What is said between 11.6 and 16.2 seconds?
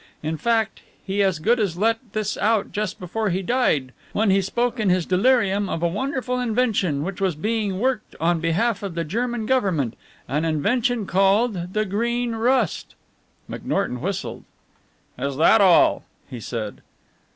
the Green Rust." McNorton whistled. "Is that all?"